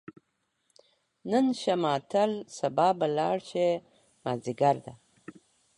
نن 1.29 1.45
شه 1.61 1.73
ماتل 1.83 2.31
سبا 2.57 2.87
به 2.99 3.07
لاړ 3.17 3.37
شې، 3.49 3.69
مازدیګر 4.23 4.75
ده 4.85 4.93